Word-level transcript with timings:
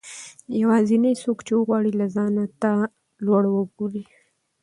يوازنی 0.61 1.13
څوک 1.23 1.37
چې 1.47 1.53
غواړي 1.67 1.91
له 1.99 2.05
ځانه 2.15 2.43
تا 2.61 2.73
لوړ 3.25 3.43
وګورئ 3.51 4.05